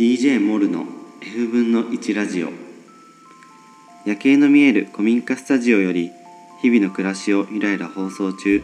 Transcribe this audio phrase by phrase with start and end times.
[0.00, 0.86] DJ モルの
[1.20, 2.48] F 分の1ラジオ。
[4.06, 6.10] 夜景の見える古民家スタジオより
[6.62, 8.62] 日々の暮らしをゆらゆら放送中。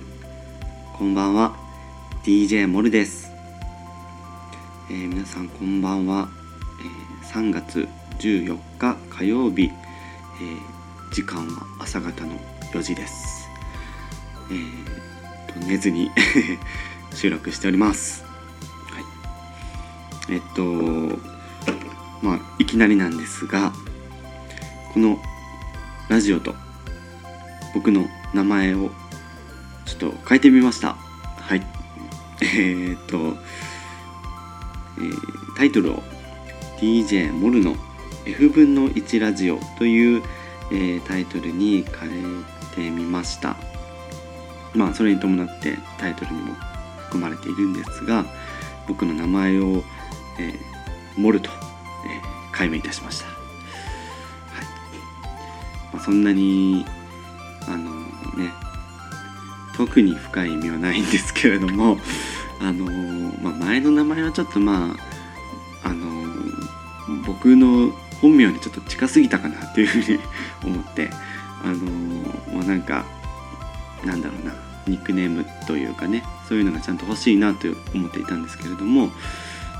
[0.96, 1.54] こんばんは
[2.24, 3.30] DJ モルです、
[4.88, 6.30] えー皆さんこんばんは、
[6.80, 7.86] えー3月
[8.18, 12.32] 14日火曜日、えー時間は朝方の
[12.72, 13.50] 4時です。
[14.50, 16.10] えー寝ずに
[17.12, 18.25] 収録しております。
[20.28, 20.64] えっと
[22.22, 23.72] まあいきなりなんですが
[24.92, 25.18] この
[26.08, 26.54] ラジオと
[27.74, 28.90] 僕の名前を
[29.84, 30.94] ちょっと変えてみました。
[30.94, 31.62] はい。
[32.40, 33.16] えーっと、
[34.98, 36.02] えータイトルを
[36.78, 37.76] DJ モルの
[38.26, 40.22] F 分の1ラジオという、
[40.72, 43.56] えータイトルに変えてみました。
[44.74, 46.54] まあそれに伴ってタイトルにも
[46.98, 48.26] 含まれているんですが
[48.86, 49.82] 僕の名前を、
[50.38, 53.36] えーモルと、えー改名いたしました、はい。
[55.92, 56.86] まあ、そんなに
[57.68, 57.90] あの
[58.42, 58.50] ね
[59.76, 61.98] 特に深い意味はないんですけれども
[62.60, 62.86] あの、
[63.42, 64.96] まあ、前の名前はちょっとま
[65.82, 66.06] ああの
[67.26, 67.92] 僕の
[68.22, 70.18] 本名にちょっと近すぎたかなっていうふうに
[70.64, 71.10] 思って
[71.62, 71.74] あの
[72.54, 73.04] まあなんか
[74.02, 74.54] なんだろうな
[74.86, 79.12] ニックネームというかねそういうのがちゃんと欲しいなと思っていたんですけれども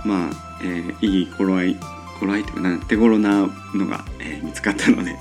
[0.05, 0.31] まあ、
[0.63, 1.77] えーいい頃合い
[2.19, 5.17] 頃合いというかな手頃なのが、えー見つかったので、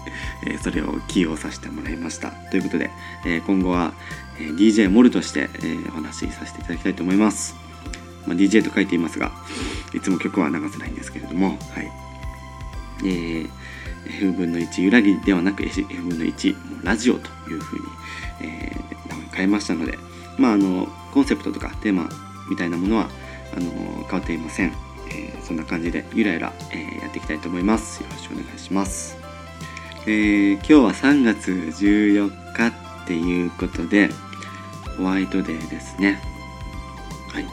[0.48, 2.32] えーそれを起用させてもらいました。
[2.52, 2.90] ということで、
[3.26, 3.94] えー今後は、
[4.40, 7.56] えー DJ モルとして、えーお話しさせていただきたいと思います、
[8.26, 9.32] まあ、DJ と書いていますが
[9.94, 11.92] いつも曲は流せないんですけれどもはい。
[13.04, 13.50] えー
[14.08, 17.86] F 分の1揺らぎではなく F 分の1もうラジオというふうに、
[18.42, 18.86] えー
[19.36, 19.98] 変えましたので
[20.38, 22.08] まああのコンセプトとかテーマ
[22.50, 23.10] みたいなものは
[23.54, 23.72] あの
[24.10, 24.74] 変わっていません、
[25.10, 28.02] えーそんな感じでゆらゆら、えーやっていきたいと思います。
[28.02, 29.18] よろしくお願いします、
[30.08, 32.74] えー今日は3月14日っ
[33.08, 34.10] ていうことで
[34.98, 36.20] ホワイトデーですね。
[37.32, 37.46] はい。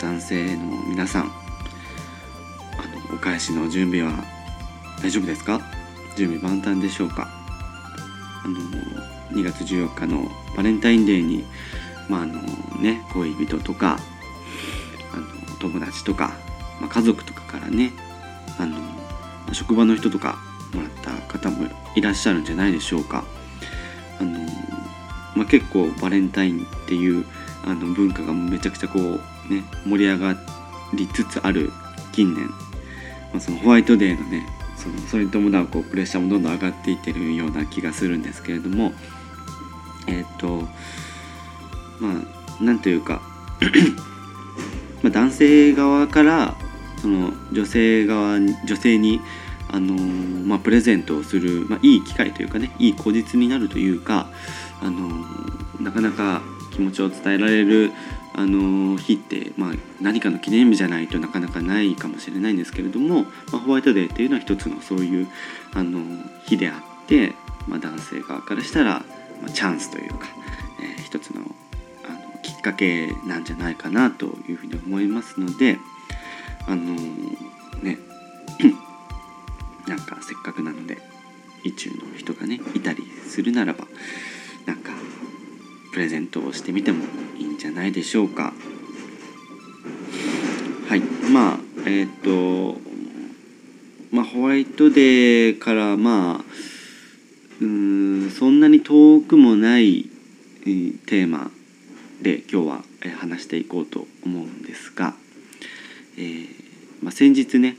[0.00, 1.26] 男性の皆さんあ
[3.10, 4.12] のお返しの準備は
[5.00, 5.60] 大丈夫ですか？
[6.16, 7.28] 準備万端でしょうか？
[8.44, 8.58] あの
[9.30, 11.44] 2月14日のバレンタインデーに
[12.08, 12.42] まああの
[12.80, 13.98] ね恋人とか
[15.62, 16.32] 友達とか、
[16.80, 17.92] まあ、家族とかからね
[18.58, 18.76] あの
[19.54, 20.38] 職場の人とか
[20.74, 23.24] もらった方もいらっしゃるんじゃないでしょうか。
[24.18, 24.38] あの、
[25.36, 27.24] まあ、結構バレンタインっていう
[27.64, 30.36] あの文化がめちゃくちゃこうね盛り上が
[30.94, 31.70] りつつある
[32.12, 34.46] 近年、まあ、そのホワイトデーのね
[34.76, 38.92] そのそれに伴うこうプレッシャーもどんどん上がっていってるような気がするんですけれども
[40.08, 40.62] えっ、と
[42.00, 42.20] ま
[42.60, 43.22] あなんというか
[45.02, 46.54] まあ男性側から
[47.00, 49.20] その女性側女性に
[49.72, 54.28] あのーまあ、プレゼントをする、まあ、いい機会というかねいい口実になるというか、
[54.82, 56.42] あのーなかなか
[56.72, 57.90] 気持ちを伝えられる、
[58.34, 65.28] あのー日って、まあ、何かの記念日じゃないとなかなかないかもしれないんですけれども、ま、ホワイトデーっていうのは一つのそういう、
[65.74, 66.00] あの
[66.44, 67.32] 日であって、
[67.66, 69.02] ま、男性側からしたら、
[69.42, 70.28] ま、チャンスというか、
[70.82, 71.42] えー一つの
[72.42, 75.78] きっかけなんじゃないかなというふうに思いますので
[76.66, 76.94] あの
[77.82, 77.98] ね
[79.86, 80.98] なんかせっかくなので
[81.64, 83.86] 意中の人がねいたりするならば
[84.66, 84.92] なんか
[85.92, 87.04] プレゼントをしてみても
[87.38, 88.54] いいんじゃないでしょうか。
[90.88, 91.00] はい。
[91.00, 92.80] まあえっ、と
[94.10, 96.44] まあホワイトデーからまあ
[97.60, 100.06] うんそんなに遠くもない、
[100.64, 101.50] テーマ
[102.22, 102.84] で今日は
[103.18, 105.14] 話していこうと思うんですが、
[106.16, 106.46] えー
[107.02, 107.76] まあ、先日ね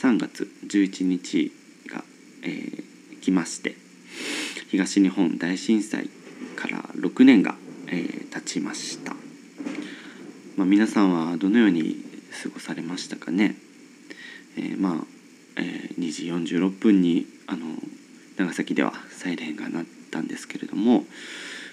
[0.00, 1.52] 3月11日
[1.88, 2.04] が、
[2.42, 2.88] えー
[3.20, 3.74] 来まして
[4.70, 6.08] 東日本大震災
[6.56, 7.56] から6年が、
[7.88, 9.12] えー経ちました、
[10.56, 11.96] まあ、皆さんはどのように
[12.42, 13.56] 過ごされましたかね、
[14.56, 14.94] えーまあ、
[15.56, 17.66] え2時46分にあの
[18.36, 21.04] 長崎ではサイレンが鳴ったんですけれども、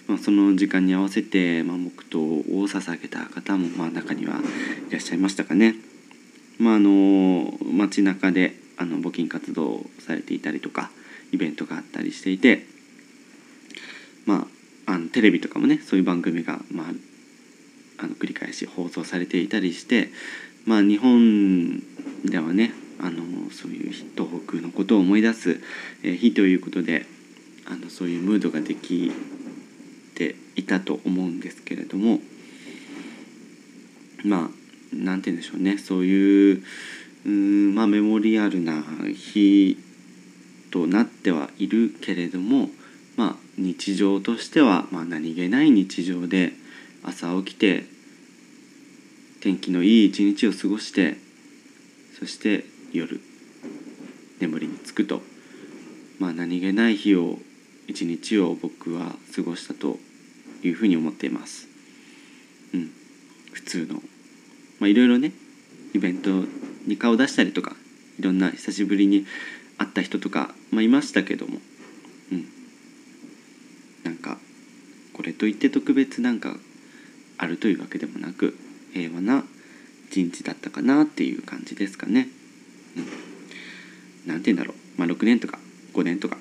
[0.08, 4.40] まあ、その時間に合わせて、まあ、黙祷を捧げた方も、まあ、中には
[4.90, 5.76] いらっしゃいましたかね。
[6.60, 10.92] まあ、あの街中であの募金活動されていたりとか
[11.32, 12.66] イベントがあったりしていて、
[14.26, 14.48] ま
[14.88, 16.88] あ、あのテレビとかもねそういう番組が、まあ、
[17.98, 20.10] あの繰り返し放送されていたりして、
[20.66, 21.80] まあ、日本
[22.24, 25.60] ではねあのそういう東北のことを思い出す、
[26.02, 27.06] 日ということで
[27.66, 29.12] あのそういうムードができ
[30.56, 32.20] いたと思うんですけれども
[34.24, 35.78] まあなんて言うんでしょうね。
[35.78, 36.64] そういう
[37.26, 39.78] うんまあメモリアルな日
[40.72, 42.70] となってはいるけれども
[43.16, 46.54] まあ日常としては、まあ、何気ない日常で
[47.04, 47.86] 朝起きて
[49.42, 51.18] 天気のいい一日を過ごして
[52.20, 53.22] そして夜
[54.40, 55.22] 眠りにつくと
[56.20, 57.40] まあ何気ない日を
[57.88, 59.98] 一日を僕は過ごしたと
[60.68, 61.68] いうふうに思っています。
[62.74, 62.92] うん、
[63.54, 64.02] 普通の。
[64.80, 65.32] まあいろいろね
[65.94, 66.30] イベント
[66.86, 67.76] に顔出したりとか
[68.20, 69.26] いろんな久しぶりに
[69.78, 71.60] 会った人とか、まあ、いましたけども、
[72.32, 72.46] うん、
[74.04, 74.38] なんか
[75.14, 76.56] これといって特別なんか
[77.38, 78.58] あるというわけでもなく
[78.94, 79.44] 平和な
[80.10, 82.28] 一日だったかなっていう感じですかね。
[84.26, 85.60] うん、なんて言うんだろう、まあ、6年とか
[85.94, 86.38] 5年とか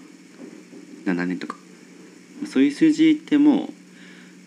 [1.06, 1.56] 7年とか。
[2.46, 3.73] そういう数字ってもう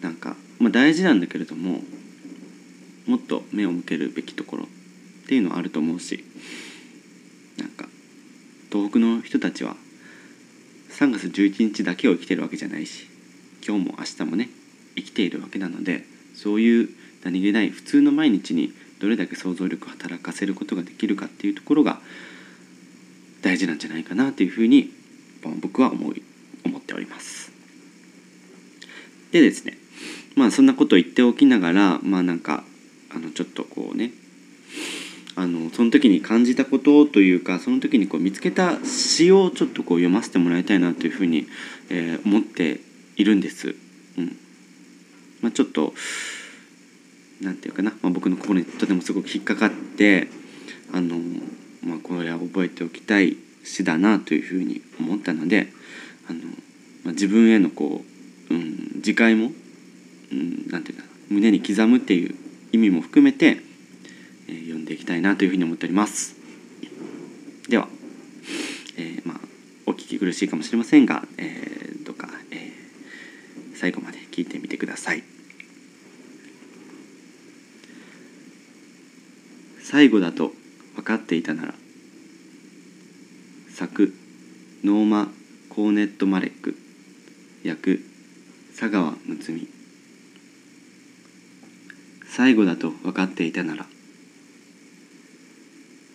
[0.01, 1.81] なんか、まあ、大事なんだけれども
[3.05, 4.67] もっと目を向けるべきところっ
[5.27, 6.23] ていうのはあると思うし
[7.57, 7.87] なんか
[8.71, 9.75] 東北の人たちは
[10.89, 13.07] 3月11日だけを生きてるわけじゃないし
[13.65, 14.49] 今日も明日もね
[14.95, 16.03] 生きているわけなので
[16.35, 16.89] そういう
[17.23, 21.99] 何気ない普通の毎日にどれだけ想像力を働かせることができるかっていうところが
[23.41, 24.91] 大事なんじゃないかなというふうに
[25.61, 26.23] 僕は思い
[26.65, 27.51] 思っております。
[29.31, 29.77] でですね
[30.37, 32.63] まあそんなことを言っておきながらまあなんか
[33.13, 34.11] あのちょっとこうね
[35.35, 41.47] あのその時に感じたことというかその時にこう見つけた詩をちょっとこう読ませてもらいたいなというふうに、
[41.89, 42.79] えー思って
[43.15, 43.75] いるんです。
[44.17, 44.37] うん
[45.41, 45.93] まあ、ちょっと
[47.41, 50.27] なんていうかな、まあ、僕の心にとてもすごく引っかかって
[50.93, 51.17] あの、
[51.83, 55.67] まあ、これは覚えておきたい詩だなというふうに思ったので
[56.29, 56.39] あの、
[57.03, 58.03] まあ、自分へのこ
[58.49, 59.51] う、うん、自戒も、
[60.31, 62.35] うん、なんていうか胸に刻むっていう
[62.71, 63.57] 意味も含めて、
[64.47, 66.35] えー読んでいきたいなというふうに思っております。
[67.69, 67.87] では、
[68.97, 69.39] えーまあ
[69.85, 75.23] お聞き苦しいかもしれませんが、えーどうか、えー最後まで聞いてみてください。
[79.83, 80.51] 最後だと
[80.95, 81.73] 分かっていたなら
[83.69, 84.13] 作
[84.83, 85.29] ノーマ・
[85.69, 86.75] コーネット・マレック
[87.63, 88.01] 訳
[88.77, 89.76] 佐川睦美
[92.37, 93.87] 最後だと分かっていたなら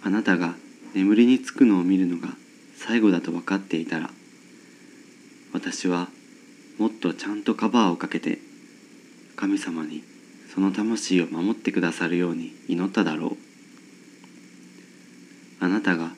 [0.04, 0.54] あなたが
[0.94, 2.28] 眠りにつくのを見るのが
[2.76, 4.08] 最後だと分かっていたら
[5.52, 6.06] 私は
[6.78, 8.38] もっとちゃんとカバーをかけて
[9.34, 10.04] 神様に
[10.54, 13.36] その魂を守ってくださるように祈っただろう。
[15.58, 16.12] あなたが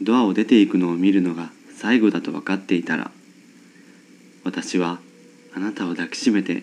[0.00, 3.10] ドアを出ていくのを見るのが最後だと分かっていたら
[4.44, 5.00] 私は
[5.52, 6.62] あなたを抱きしめて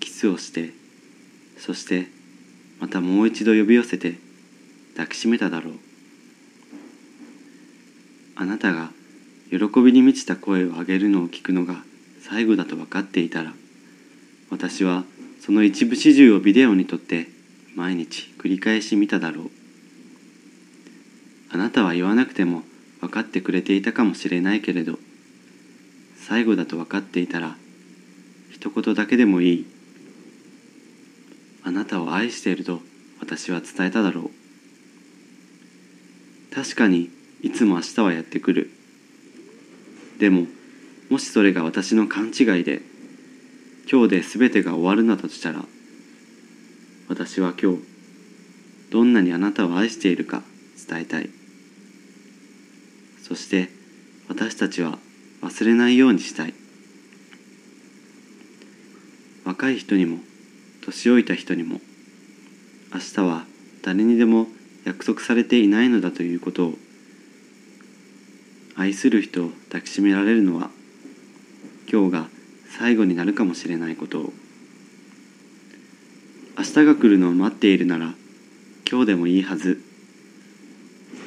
[0.00, 0.74] キスをして
[1.56, 2.08] そして
[2.80, 4.18] またもう一度呼び寄せて
[4.96, 5.74] 抱きしめただろう。
[8.34, 8.90] あなたが
[9.50, 11.76] 喜びに満ちた声を上げるのを聞くのが
[12.20, 13.54] 最後だと分かっていたら
[14.50, 15.04] 私は
[15.40, 17.28] その一部始終をビデオに撮って
[17.74, 19.50] 毎日繰り返し見ただろう。
[21.50, 22.62] あなたは言わなくても
[23.00, 24.98] 分かってくれていたかもしれないけれど
[26.16, 27.56] 最後だと分かっていたら
[28.50, 29.75] 一言だけでもいい。
[31.66, 32.80] あなたを愛していると
[33.18, 34.30] 私は伝えただろ
[36.52, 36.54] う。
[36.54, 37.10] 確かに
[37.42, 38.70] いつも明日はやってくる。
[40.20, 40.46] でも
[41.10, 42.82] もしそれが私の勘違いで
[43.90, 45.64] 今日で全てが終わるなどとしたら
[47.08, 47.82] 私は今日
[48.90, 50.44] どんなにあなたを愛しているか
[50.88, 51.30] 伝えたい。
[53.24, 53.70] そして
[54.28, 54.98] 私たちは
[55.42, 56.54] 忘れないようにしたい。
[59.44, 60.18] 若い人にも
[60.86, 61.80] 年老いた人にも
[62.94, 63.44] 明日は
[63.82, 64.46] 誰にでも
[64.84, 66.74] 約束されていないのだということを
[68.76, 70.70] 愛する人を抱きしめられるのは
[71.90, 72.28] 今日が
[72.78, 74.32] 最後になるかもしれないことを。
[76.58, 78.14] 明日が来るのを待っているなら
[78.88, 79.80] 今日でもいいはず。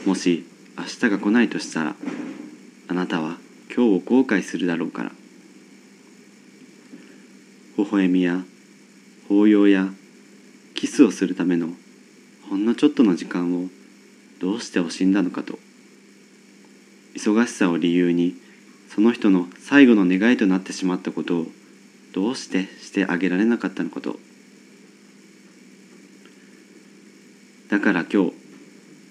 [0.05, 0.45] もし
[0.77, 1.95] 明日が来ないとしたら
[2.87, 3.37] あなたは
[3.75, 5.11] 今日を後悔するだろうから。
[7.77, 8.43] 微笑みや
[9.29, 9.93] 抱擁や
[10.73, 11.69] キスをするための
[12.49, 13.67] ほんのちょっとの時間を
[14.39, 15.59] どうして惜しんだのかと。
[17.15, 18.33] 忙しさを理由に
[18.87, 21.47] その人の最後の願いとなってしまったことを
[22.11, 24.17] どうしてしてあげられなかったのかと。
[27.69, 28.33] だから今日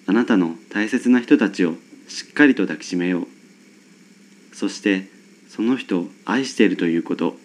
[0.07, 1.75] あなたの大切な人たちを
[2.09, 4.57] しっかりと抱きしめよう。
[4.57, 5.07] そして
[5.49, 7.37] その人を愛しているということ。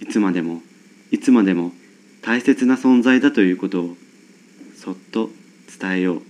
[0.00, 0.62] いつまでも
[1.10, 1.72] いつまでも
[2.22, 3.96] 大切な存在だということを
[4.76, 5.30] そっと
[5.78, 6.22] 伝えよう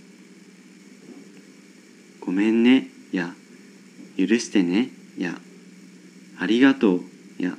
[2.21, 3.33] 「ごめんね」や
[4.17, 5.39] 「許してね」や
[6.37, 7.01] 「ありがとう」
[7.41, 7.57] や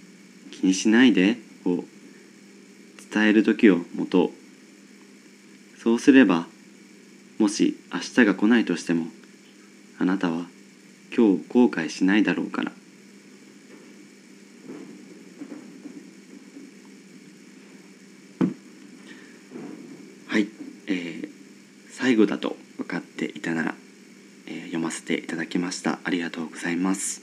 [0.50, 1.84] 「気にしないで」を。
[3.14, 4.30] 伝える時を持とう。
[5.80, 6.46] そうすれば
[7.38, 9.06] もし明日が来ないとしても
[9.98, 10.46] あなたは
[11.16, 12.72] 今日後悔しないだろうから
[20.26, 20.48] はい、
[20.86, 21.28] えー、
[22.04, 23.74] 最後だと分かっていたなら、
[24.46, 26.00] えー、読ませていただきました。
[26.04, 27.22] ありがとうございます。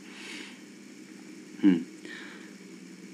[1.64, 1.86] うん。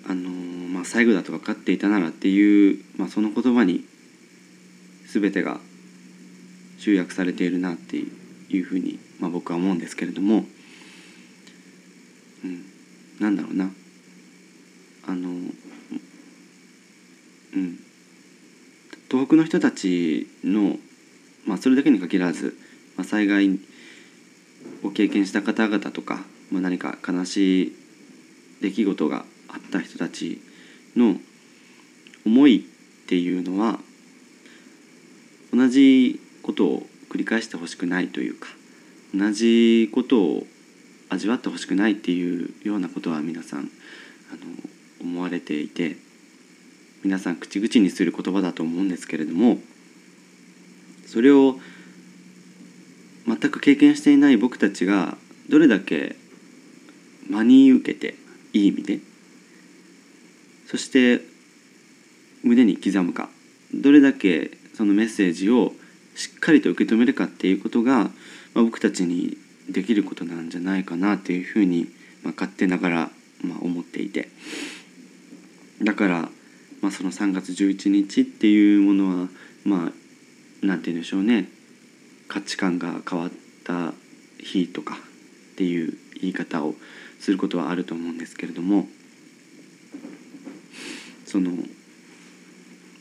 [0.08, 3.84] あのー、まあ最後だと分かっていたならっていう、まあ、その言葉に
[5.08, 5.60] 全てが
[6.78, 10.46] 集約されているなっていうふうに、まあ、僕は思うんですけれども、
[12.46, 12.64] うん、
[13.20, 13.70] なんだろうな。
[15.06, 15.34] あのう
[17.60, 17.78] ん。
[19.12, 20.78] 東北の人たちの、
[21.48, 22.58] まあ、それだけに限らず、
[22.98, 23.60] まあ、災害
[24.84, 26.20] を経験した方々とか、
[26.52, 27.76] まあ、何か悲しい
[28.62, 30.42] 出来事があった人たち
[30.96, 31.16] の
[32.26, 32.68] 思い
[33.06, 33.80] っていうのは
[35.54, 38.50] 同じことを繰り返してほしくないというか
[39.16, 40.44] 同じことを
[41.10, 43.70] 味わってほしくないっていうようなことは皆さんあの
[45.02, 45.96] 思われていて
[47.04, 49.60] 皆さん口々にする言葉だと思うんですけれども
[51.08, 51.60] それを
[53.26, 55.18] 全く経験していない僕たちが
[55.50, 56.16] どれだけ
[57.30, 58.16] 真に受けて
[58.54, 59.00] いい意味で
[60.68, 61.22] そして
[62.44, 63.30] 胸に刻むか
[63.74, 65.74] どれだけそのメッセージを
[66.16, 68.10] しっかりと受け止めるかっていうことが、ま
[68.56, 69.38] あ、僕たちに
[69.70, 71.88] できることなんじゃないかなっていうふうに、
[72.24, 73.12] まあ、勝手ながら、
[73.42, 74.30] まあ、思っていて。
[75.84, 76.30] だから、
[76.82, 79.28] まあ、その3月11日っていうものは
[79.64, 79.92] まあ
[80.62, 81.50] なんて言うんでしょうね。
[82.28, 83.32] 価値観が変わっ
[83.64, 83.94] た
[84.40, 84.96] 日とか
[85.54, 86.76] っていう言い方を
[87.20, 88.88] することはあると思うんですけれども。
[91.28, 91.52] その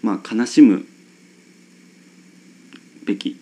[0.03, 0.85] まあ悲しむ
[3.05, 3.41] べき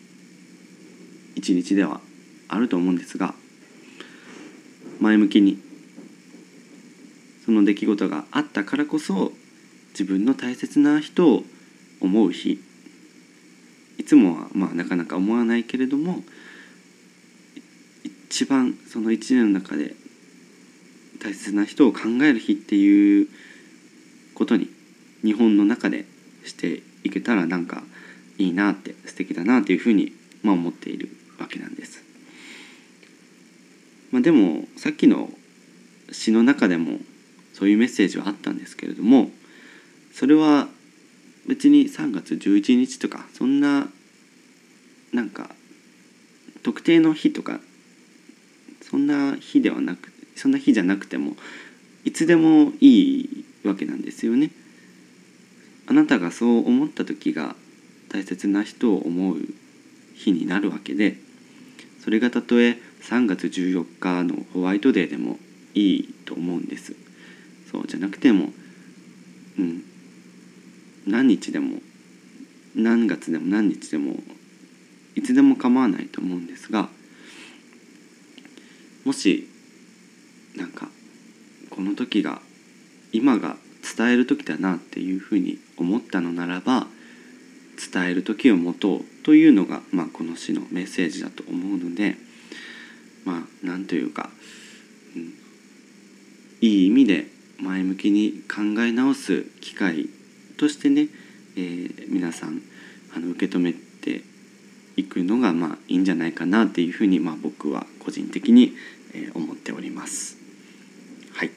[1.34, 2.00] 一日では
[2.48, 3.34] あると思うんですが
[5.00, 5.58] 前向きに
[7.46, 9.32] その出来事があったからこそ
[9.90, 11.44] 自分の大切な人を
[12.00, 12.60] 思う日
[14.04, 16.22] いつもはまあなかなか思わないけれども
[18.28, 19.94] 一番その一年の中で
[21.22, 23.28] 大切な人を考える日っていう
[24.34, 24.68] ことに
[25.22, 26.04] 日本の中で
[26.44, 27.82] していけたらなんか
[28.36, 31.08] いいなって素敵だなっていうふうに、まあ、思っている
[31.40, 32.04] わけなんです。
[34.12, 35.30] まあ、でもさっきの
[36.12, 36.98] 詩の中でも
[37.54, 39.30] そういうメッセージはあったんですけれども
[40.12, 40.68] それは
[41.46, 43.88] 別に3月11日とかそんな
[45.12, 45.50] なんか
[46.62, 47.60] 特定の日とか
[48.80, 51.36] そんな日ではなくそんな日じゃなくても
[52.04, 54.50] いつでもいいわけなんですよね。
[55.86, 57.54] あなたがそう思った時が
[58.08, 59.38] 大切な人を思う
[60.14, 61.16] 日になるわけで
[62.02, 65.38] それがたとえ3月14日のホワイトデーでも
[65.74, 66.94] いいと思うんです
[67.70, 68.50] そうじゃなくても
[69.58, 69.82] うん
[71.06, 71.78] 何日でも
[72.74, 74.16] 何月でも何日でも
[75.14, 76.88] いつでも構わないと思うんですが
[79.04, 79.48] もし
[80.56, 80.88] なんか
[81.70, 82.40] この時が
[83.12, 83.56] 今が
[83.96, 86.86] 伝える時だなっていうふうに思ったのならば
[87.92, 92.16] 伝える時を持とうというのが、まあ、この詩のメッセージだと思うので
[93.24, 94.30] まあなんというか、
[95.16, 95.32] うん、
[96.60, 97.26] いい意味で
[97.60, 100.08] 前向きに考え直す機会
[100.56, 101.08] としてね、
[101.56, 102.62] えー、皆さん
[103.16, 104.22] あの受け止めて
[104.96, 108.74] いくのがまあいいんじゃないかなっていうふうに、まあ、僕は個人的に、
[109.12, 110.36] えー、思っております。
[111.34, 111.50] はい。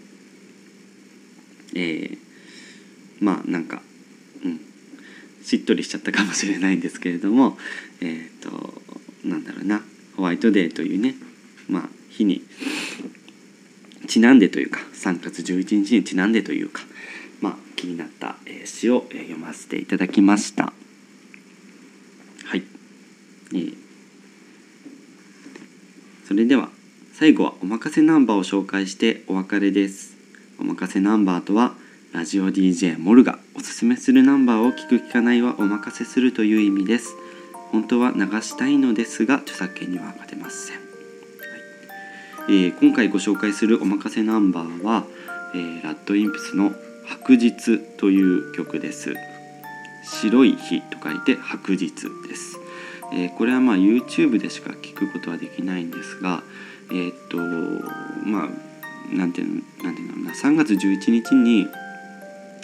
[1.76, 2.18] えー、
[3.20, 3.82] まあなんか
[4.44, 4.60] うん。
[5.44, 7.58] しっとりしちゃったかもしれないんですけれども
[8.02, 8.82] えっ、ー、と
[9.24, 9.82] なんだろうな。
[10.18, 11.16] ホワイトデーというね
[11.70, 12.42] まあ日に
[14.08, 16.82] ちなんでというか3月11日にちなんでというか
[17.78, 20.74] 気になった詩を読ませていただきました。
[22.44, 22.64] はい、
[23.56, 23.72] え、
[26.28, 26.70] それでは
[27.14, 30.18] 最後はおまかせナンバーを紹介してお別れです。
[30.60, 31.74] おまかせナンバーとは
[32.14, 37.16] ラジオ DJ モルがおすすめするナンバーを聞く聞かないはお任せするという意味です
[37.72, 40.86] 本当は流したいのですが著作権には勝てません、はい
[42.50, 45.04] えー、今回ご紹介するお任せナンバーは、
[45.54, 46.72] えー、ラッドインプスの
[47.08, 49.16] 白日という曲です。
[50.22, 51.94] 白い日と書いて白日
[52.28, 52.60] です。
[53.14, 56.44] えー、これはまあ YouTube でしか聞くことはできないんですが
[56.92, 57.38] えー、っと
[58.28, 61.68] まあなんていうのなんていうのな3月11日に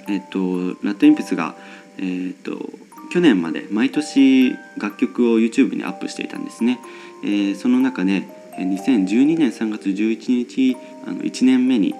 [0.08, 1.56] えー、っとラッドインプスが
[1.98, 2.72] えー、っと
[3.12, 6.80] 去年まで毎年楽曲を YouTube にアップしていたんですね、
[7.24, 8.24] えー、その中で
[8.58, 10.76] 2012年3月11日
[11.08, 11.96] あの1年目に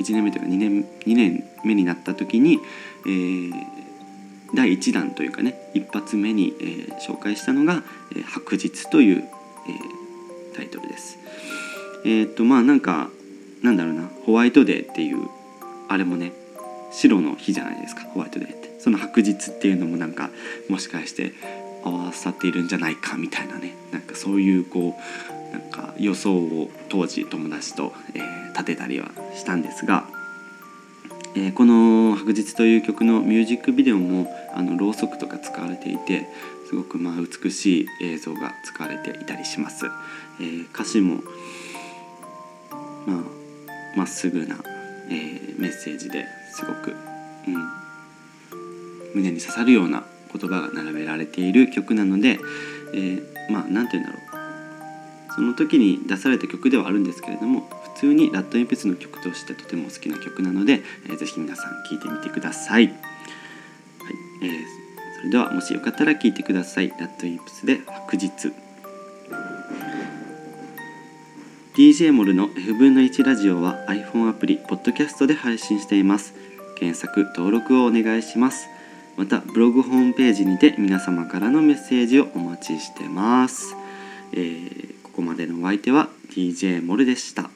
[0.00, 2.58] 1年目というか2年 ,2 年目になった時に、
[3.06, 3.52] えー、
[4.54, 7.82] 第1弾というかね一発目に、えー、紹介したのが
[8.14, 11.18] 「えー、白日」という、え、タイトルです。
[12.04, 13.10] えっ、とまあなんか
[13.62, 15.28] なんだろうなホワイトデーっていう
[15.88, 16.32] あれもね
[16.90, 20.30] 白の日じゃないですかホワイトデーってその白日っていうのもなんか
[20.68, 21.32] もしかして
[21.84, 30.06] 合わさっているんじゃないかみたいなねなんかそういうこうなんか予想を当時友達と、えー、立てたりはしたんですが、
[31.34, 36.26] えー、この「白日」という曲のミュージックビデオもあのろうそくとか使われていて
[36.68, 39.86] すごくまあ美しい映像が使われていたりします。
[40.40, 41.22] えー、歌詞も
[43.06, 43.42] まあ
[43.96, 44.56] まっすぐな、
[45.10, 46.94] えー、メッセージですごく、
[47.46, 47.54] うん、
[49.14, 52.38] 胸に刺さるような言葉が並べられている曲なので、
[52.94, 54.31] えー、まあ何て言うんだろう
[55.34, 62.86] その時に出された曲ではあるんですけれども普通にラッドエンペスの曲としてとても好きな曲なので、えー、ぜひ皆さん聴いてみてください。
[62.86, 62.94] はい
[64.42, 64.50] えー、
[65.18, 66.90] それではもしよかったら聴いてください。
[66.90, 68.52] ラッドインプスで白日。
[71.74, 76.34] DJ モルの F 分の1ラジオは iPhone アプリ、ポッドキャストで配信しています。
[76.76, 78.66] 検索、登録をお願いします。
[79.16, 83.74] また、ブログホームページにて皆様からのメッセージをお待ちしてます。
[84.32, 87.50] えー、ここまでのお相手は DJ モルでした。